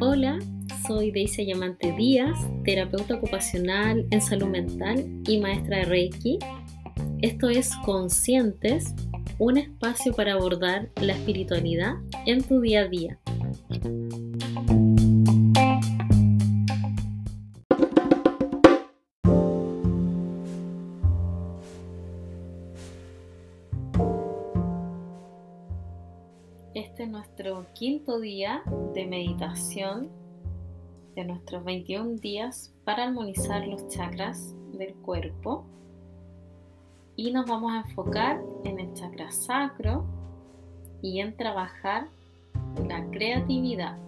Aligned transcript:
Hola, 0.00 0.38
soy 0.86 1.10
Deise 1.10 1.44
Llamante 1.44 1.92
Díaz, 1.92 2.38
terapeuta 2.64 3.16
ocupacional 3.16 4.06
en 4.10 4.20
salud 4.20 4.46
mental 4.46 5.04
y 5.26 5.38
maestra 5.40 5.78
de 5.78 5.84
Reiki. 5.86 6.38
Esto 7.22 7.48
es 7.48 7.74
Conscientes, 7.84 8.94
un 9.38 9.58
espacio 9.58 10.12
para 10.12 10.34
abordar 10.34 10.90
la 11.00 11.14
espiritualidad 11.14 11.94
en 12.24 12.44
tu 12.44 12.60
día 12.60 12.82
a 12.82 12.88
día. 12.88 13.18
Es 27.02 27.08
nuestro 27.08 27.66
quinto 27.74 28.20
día 28.20 28.62
de 28.94 29.06
meditación 29.06 30.08
de 31.16 31.24
nuestros 31.24 31.64
21 31.64 32.20
días 32.20 32.72
para 32.84 33.02
armonizar 33.02 33.66
los 33.66 33.88
chakras 33.88 34.54
del 34.72 34.94
cuerpo. 34.94 35.64
Y 37.16 37.32
nos 37.32 37.46
vamos 37.46 37.72
a 37.72 37.78
enfocar 37.78 38.40
en 38.62 38.78
el 38.78 38.94
chakra 38.94 39.32
sacro 39.32 40.04
y 41.02 41.18
en 41.18 41.36
trabajar 41.36 42.06
la 42.86 43.04
creatividad. 43.10 43.98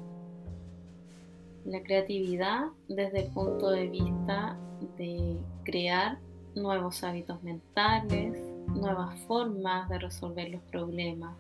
La 1.65 1.83
creatividad 1.83 2.67
desde 2.87 3.25
el 3.25 3.33
punto 3.33 3.71
de 3.71 3.89
vista 3.89 4.57
de 4.99 5.37
crear 5.65 6.19
nuevos 6.55 7.03
hábitos 7.03 7.43
mentales, 7.43 8.41
nuevas 8.69 9.19
formas 9.23 9.89
de 9.89 9.99
resolver 9.99 10.49
los 10.49 10.63
problemas, 10.71 11.35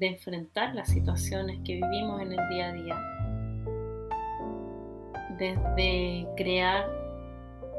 de 0.00 0.06
enfrentar 0.06 0.74
las 0.74 0.88
situaciones 0.88 1.60
que 1.62 1.74
vivimos 1.74 2.22
en 2.22 2.32
el 2.32 2.48
día 2.48 2.68
a 2.68 2.72
día. 2.72 2.96
Desde 5.38 6.26
crear 6.36 6.90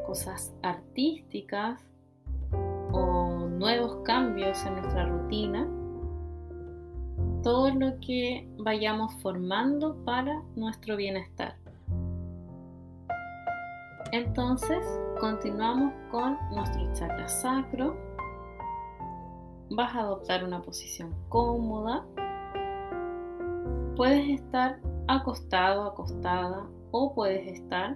cosas 0.06 0.54
artísticas 0.62 1.82
o 2.92 3.48
nuevos 3.50 4.04
cambios 4.06 4.64
en 4.66 4.74
nuestra 4.76 5.08
rutina, 5.08 5.68
todo 7.42 7.74
lo 7.74 8.00
que 8.00 8.48
vayamos 8.60 9.16
formando 9.16 9.96
para 10.06 10.44
nuestro 10.56 10.96
bienestar. 10.96 11.56
Entonces, 14.12 14.86
continuamos 15.20 15.92
con 16.12 16.38
nuestro 16.52 16.94
chakra 16.94 17.28
sacro. 17.28 18.11
Vas 19.74 19.96
a 19.96 20.02
adoptar 20.02 20.44
una 20.44 20.62
posición 20.62 21.16
cómoda. 21.30 22.04
Puedes 23.96 24.42
estar 24.42 24.82
acostado, 25.08 25.86
acostada 25.86 26.68
o 26.92 27.14
puedes 27.16 27.48
estar 27.48 27.96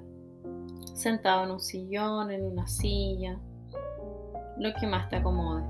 sentado 0.93 1.43
en 1.43 1.51
un 1.51 1.59
sillón, 1.59 2.31
en 2.31 2.45
una 2.45 2.65
silla, 2.65 3.37
lo 4.57 4.73
que 4.79 4.87
más 4.87 5.09
te 5.09 5.17
acomode. 5.17 5.63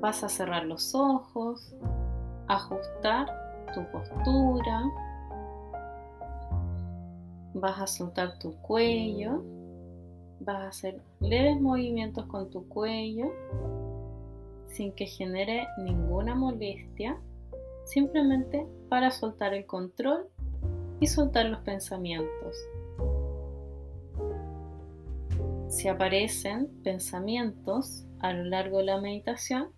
Vas 0.00 0.24
a 0.24 0.30
cerrar 0.30 0.64
los 0.64 0.94
ojos, 0.94 1.74
ajustar 2.48 3.26
tu 3.74 3.84
postura, 3.90 4.84
vas 7.52 7.78
a 7.78 7.86
soltar 7.86 8.38
tu 8.38 8.56
cuello, 8.62 9.42
vas 10.40 10.56
a 10.56 10.68
hacer 10.68 11.00
leves 11.20 11.60
movimientos 11.60 12.26
con 12.26 12.50
tu 12.50 12.68
cuello 12.68 13.30
sin 14.76 14.92
que 14.92 15.06
genere 15.06 15.68
ninguna 15.78 16.34
molestia, 16.34 17.18
simplemente 17.84 18.66
para 18.90 19.10
soltar 19.10 19.54
el 19.54 19.64
control 19.64 20.28
y 21.00 21.06
soltar 21.06 21.46
los 21.46 21.60
pensamientos. 21.60 22.56
Si 25.68 25.88
aparecen 25.88 26.68
pensamientos 26.82 28.04
a 28.20 28.32
lo 28.32 28.44
largo 28.44 28.78
de 28.78 28.84
la 28.84 29.00
meditación, 29.00 29.70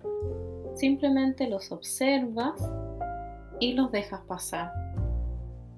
simplemente 0.75 1.49
los 1.49 1.71
observas 1.73 2.61
y 3.61 3.75
los 3.75 3.91
dejas 3.91 4.21
pasar, 4.23 4.73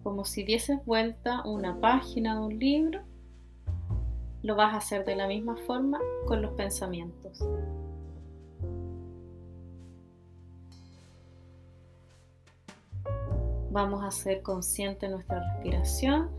como 0.03 0.25
si 0.25 0.44
dieses 0.44 0.84
vuelta 0.84 1.43
una 1.44 1.78
página 1.78 2.34
de 2.34 2.41
un 2.41 2.59
libro, 2.59 3.00
lo 4.43 4.56
vas 4.56 4.75
a 4.75 4.78
hacer 4.78 5.05
de 5.05 5.17
la 5.17 5.27
misma 5.27 5.56
forma 5.67 5.99
con 6.27 6.41
los 6.43 6.53
pensamientos. 6.53 7.45
Vamos 13.71 14.03
a 14.03 14.11
ser 14.11 14.43
consciente 14.43 15.09
nuestra 15.09 15.41
respiración. 15.53 16.31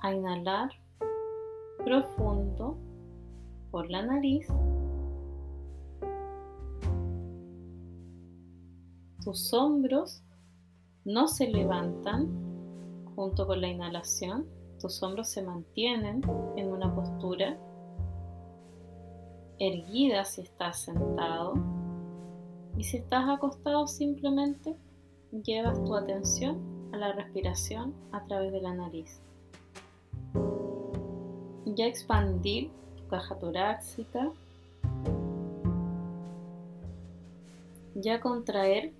A 0.00 0.12
inhalar 0.12 0.70
profundo 1.84 2.78
por 3.70 3.90
la 3.90 4.02
nariz. 4.02 4.48
Tus 9.22 9.52
hombros 9.52 10.22
no 11.04 11.28
se 11.28 11.48
levantan 11.48 12.51
junto 13.14 13.46
con 13.46 13.60
la 13.60 13.68
inhalación. 13.68 14.46
Tus 14.80 15.02
hombros 15.02 15.28
se 15.28 15.42
mantienen 15.42 16.22
en 16.56 16.72
una 16.72 16.94
postura 16.94 17.56
erguida 19.58 20.24
si 20.24 20.40
estás 20.40 20.80
sentado 20.80 21.54
y 22.76 22.84
si 22.84 22.96
estás 22.96 23.28
acostado 23.28 23.86
simplemente 23.86 24.76
llevas 25.44 25.82
tu 25.84 25.94
atención 25.94 26.58
a 26.92 26.96
la 26.96 27.12
respiración 27.12 27.94
a 28.12 28.24
través 28.24 28.52
de 28.52 28.60
la 28.60 28.74
nariz. 28.74 29.20
Ya 31.64 31.86
expandir 31.86 32.70
tu 32.96 33.06
caja 33.08 33.38
torácica. 33.38 34.30
Ya 37.94 38.20
contraer 38.20 38.92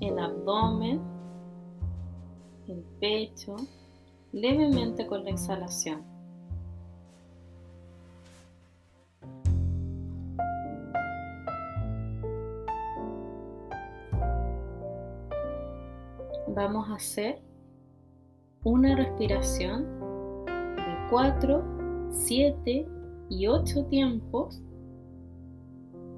el 0.00 0.18
abdomen, 0.18 1.00
el 2.68 2.82
pecho, 3.00 3.56
levemente 4.32 5.06
con 5.06 5.24
la 5.24 5.30
exhalación. 5.30 6.18
vamos 16.58 16.90
a 16.90 16.96
hacer 16.96 17.40
una 18.64 18.96
respiración 18.96 19.84
de 20.46 21.08
4, 21.08 22.10
7 22.10 22.88
y 23.30 23.46
8 23.46 23.84
tiempos, 23.84 24.60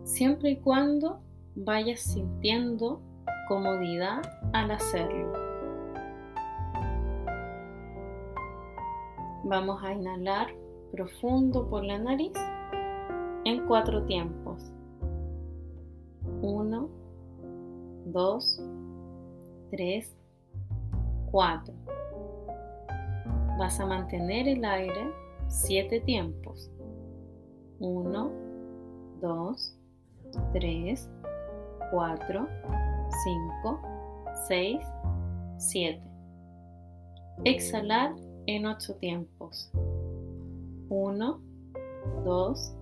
siempre 0.04 0.52
y 0.52 0.56
cuando 0.56 1.20
vayas 1.54 2.00
sintiendo 2.00 3.02
comodidad 3.48 4.22
al 4.54 4.70
hacerlo. 4.70 5.39
Vamos 9.44 9.82
a 9.82 9.94
inhalar 9.94 10.48
profundo 10.92 11.68
por 11.68 11.82
la 11.82 11.98
nariz 11.98 12.32
en 13.44 13.66
cuatro 13.66 14.04
tiempos. 14.04 14.70
1, 16.42 16.88
2, 18.06 18.62
3, 19.70 20.16
4. 21.30 21.74
Vas 23.58 23.80
a 23.80 23.86
mantener 23.86 24.46
el 24.46 24.64
aire 24.64 25.10
7 25.48 26.00
tiempos. 26.00 26.70
1, 27.78 28.30
2, 29.22 29.78
3, 30.52 31.10
4, 31.90 32.48
5, 33.62 33.80
6, 34.48 34.80
7. 35.56 36.02
Exhalar 37.44 38.14
en 38.46 38.66
8 38.66 38.96
tiempos. 38.96 39.70
1, 40.88 41.40
2, 42.24 42.72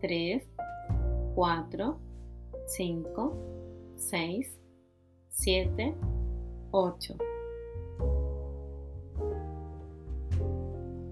3, 0.00 0.48
4, 1.34 1.98
5, 2.66 3.36
6, 3.96 4.58
7, 5.30 5.94
8. 6.70 7.16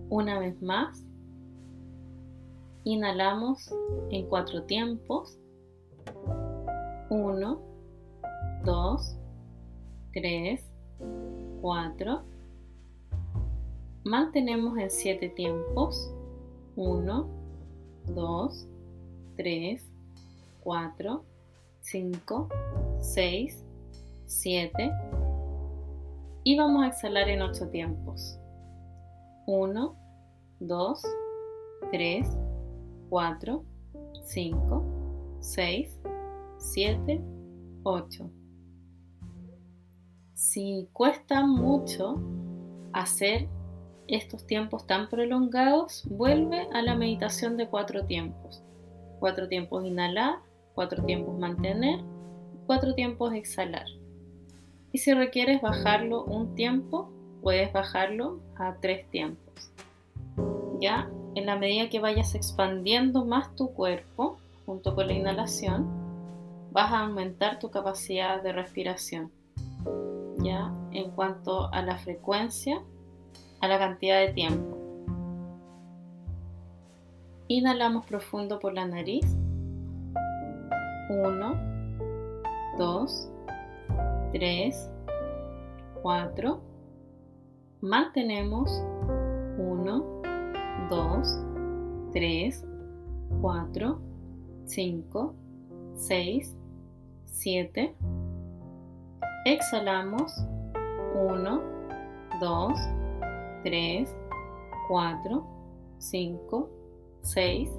Una 0.09 0.39
vez 0.39 0.61
más, 0.63 1.05
inhalamos 2.85 3.75
en 4.11 4.27
cuatro 4.29 4.65
tiempos. 4.65 5.39
1, 7.11 7.61
2, 8.65 9.19
3, 10.13 10.65
4. 11.61 12.36
Mantenemos 14.07 14.79
en 14.79 14.89
siete 14.89 15.29
tiempos. 15.29 16.15
1, 16.77 17.29
2, 18.15 18.69
3, 19.37 19.85
4, 20.61 21.25
5, 21.81 22.49
6, 23.01 23.65
7. 24.27 24.93
Y 26.45 26.57
vamos 26.57 26.85
a 26.85 26.87
exhalar 26.87 27.29
en 27.29 27.43
8 27.43 27.69
tiempos. 27.71 28.39
1, 29.49 29.97
2, 30.61 31.03
3, 31.91 32.29
4, 33.09 33.65
5, 34.23 34.85
6, 35.41 35.99
7, 36.59 37.21
8. 37.83 38.31
Si 40.35 40.89
cuesta 40.93 41.45
mucho 41.45 42.21
hacer 42.93 43.49
estos 44.09 44.47
tiempos 44.47 44.87
tan 44.87 45.09
prolongados, 45.09 46.05
vuelve 46.09 46.69
a 46.73 46.83
la 46.83 46.95
meditación 46.95 47.57
de 47.57 47.69
cuatro 47.69 48.05
tiempos. 48.05 48.63
Cuatro 49.19 49.49
tiempos 49.49 49.85
inhalar, 49.85 50.37
cuatro 50.75 51.03
tiempos 51.05 51.39
mantener, 51.39 52.01
cuatro 52.67 52.95
tiempos 52.95 53.35
exhalar. 53.35 53.87
Y 54.93 54.99
si 54.99 55.13
requieres 55.13 55.61
bajarlo 55.61 56.25
un 56.25 56.55
tiempo, 56.55 57.11
puedes 57.43 57.73
bajarlo 57.73 58.41
a 58.57 58.77
tres 58.81 59.09
tiempos. 59.11 59.73
Ya, 60.81 61.11
en 61.35 61.47
la 61.47 61.57
medida 61.57 61.89
que 61.89 62.01
vayas 62.01 62.35
expandiendo 62.35 63.25
más 63.25 63.55
tu 63.57 63.73
cuerpo, 63.73 64.39
junto 64.65 64.95
con 64.95 65.07
la 65.07 65.13
inhalación, 65.13 65.87
vas 66.73 66.93
a 66.93 67.01
aumentar 67.01 67.59
tu 67.59 67.71
capacidad 67.71 68.43
de 68.43 68.53
respiración. 68.53 69.31
Ya, 70.39 70.73
en 70.93 71.11
cuanto 71.13 71.73
a 71.73 71.83
la 71.83 71.97
frecuencia, 71.97 72.83
a 73.61 73.69
la 73.69 73.79
cantidad 73.79 74.21
de 74.21 74.33
tiempo. 74.33 74.77
Inhalamos 77.49 78.05
profundo 78.07 78.59
por 78.59 78.75
la 78.75 78.87
nariz. 78.87 79.37
1, 81.09 81.55
2, 82.79 83.31
3, 84.33 84.91
4. 86.03 86.61
Mantenemos 87.81 88.83
1, 89.59 90.23
2, 90.91 91.45
3, 92.13 92.67
4, 93.41 94.01
5, 94.65 95.35
6, 95.95 96.57
7. 97.25 97.95
Exhalamos 99.45 100.45
1, 101.15 101.63
2, 102.41 102.73
3, 102.75 103.06
4, 104.89 105.47
5, 105.99 106.71
6, 107.23 107.71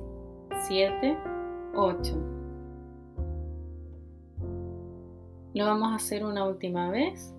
7, 0.67 1.17
8. 1.75 2.13
Lo 5.53 5.65
vamos 5.65 5.91
a 5.91 5.95
hacer 5.95 6.25
una 6.25 6.45
última 6.45 6.89
vez, 6.91 7.33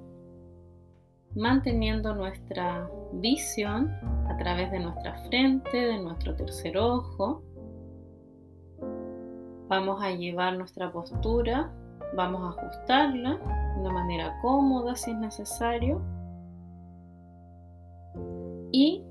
manteniendo 1.35 2.15
nuestra 2.15 2.91
visión 3.13 3.91
a 4.29 4.37
través 4.39 4.71
de 4.71 4.81
nuestra 4.81 5.15
frente, 5.29 5.77
de 5.77 5.99
nuestro 5.99 6.35
tercer 6.35 6.79
ojo. 6.79 7.43
Vamos 9.69 10.03
a 10.03 10.11
llevar 10.11 10.57
nuestra 10.57 10.91
postura, 10.91 11.71
vamos 12.17 12.43
a 12.43 12.59
ajustarla 12.59 13.37
de 13.75 13.81
una 13.81 13.93
manera 13.93 14.39
cómoda 14.41 14.97
si 14.97 15.11
es 15.11 15.19
necesario 15.19 16.01
y 18.79 19.03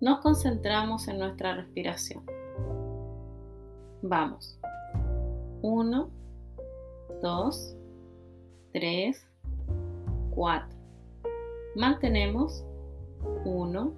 nos 0.00 0.20
concentramos 0.20 1.08
en 1.08 1.18
nuestra 1.18 1.56
respiración. 1.56 2.24
Vamos. 4.00 4.60
1, 5.62 6.08
2, 7.20 7.76
3, 8.72 9.28
4. 10.36 10.68
Mantenemos 11.74 12.64
1, 13.44 13.92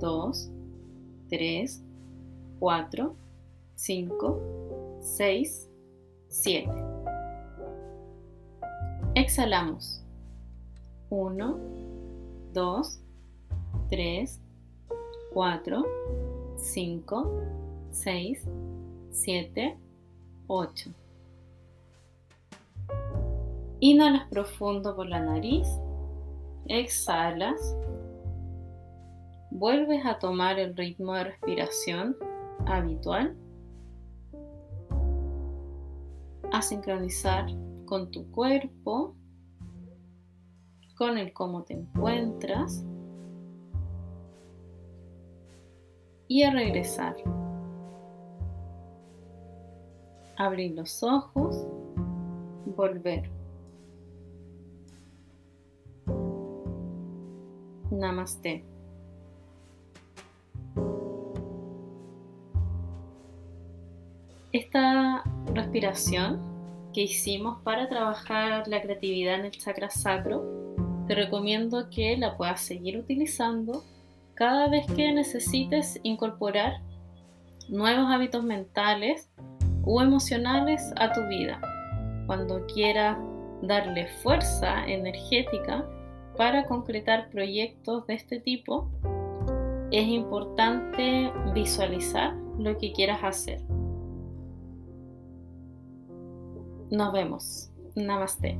2, 0.00 0.50
3, 1.28 1.84
4, 2.58 3.16
5, 3.74 4.98
6, 5.02 5.70
7. 6.28 6.70
Exhalamos. 9.14 10.02
1, 11.10 11.58
2, 12.54 13.05
3, 13.88 14.40
4, 15.32 15.84
5, 16.56 17.42
6, 17.90 18.48
7, 19.10 19.78
8. 20.48 20.90
Inhalas 23.80 24.26
profundo 24.28 24.96
por 24.96 25.06
la 25.06 25.20
nariz, 25.20 25.68
exhalas, 26.66 27.76
vuelves 29.50 30.04
a 30.04 30.18
tomar 30.18 30.58
el 30.58 30.76
ritmo 30.76 31.14
de 31.14 31.24
respiración 31.24 32.16
habitual, 32.66 33.36
a 36.52 36.62
sincronizar 36.62 37.46
con 37.84 38.10
tu 38.10 38.30
cuerpo, 38.30 39.14
con 40.96 41.18
el 41.18 41.32
cómo 41.32 41.62
te 41.62 41.74
encuentras. 41.74 42.84
Y 46.28 46.42
a 46.42 46.50
regresar. 46.50 47.16
Abrir 50.36 50.72
los 50.72 51.02
ojos, 51.02 51.66
volver. 52.76 53.30
Namaste. 57.90 58.64
Esta 64.52 65.22
respiración 65.54 66.40
que 66.92 67.02
hicimos 67.02 67.60
para 67.62 67.88
trabajar 67.88 68.66
la 68.68 68.80
creatividad 68.80 69.34
en 69.34 69.46
el 69.46 69.50
chakra 69.52 69.90
sacro, 69.90 70.44
te 71.06 71.14
recomiendo 71.14 71.88
que 71.90 72.16
la 72.16 72.36
puedas 72.36 72.62
seguir 72.62 72.98
utilizando 72.98 73.84
cada 74.36 74.68
vez 74.68 74.86
que 74.92 75.12
necesites 75.12 75.98
incorporar 76.02 76.82
nuevos 77.68 78.06
hábitos 78.10 78.44
mentales 78.44 79.30
o 79.82 80.02
emocionales 80.02 80.92
a 80.98 81.12
tu 81.12 81.26
vida, 81.26 81.58
cuando 82.26 82.66
quieras 82.66 83.16
darle 83.62 84.06
fuerza 84.22 84.84
energética 84.86 85.88
para 86.36 86.66
concretar 86.66 87.30
proyectos 87.30 88.06
de 88.06 88.14
este 88.14 88.38
tipo, 88.38 88.90
es 89.90 90.06
importante 90.06 91.32
visualizar 91.54 92.34
lo 92.58 92.76
que 92.76 92.92
quieras 92.92 93.20
hacer. 93.22 93.62
Nos 96.90 97.12
vemos. 97.12 97.70
Namaste. 97.94 98.58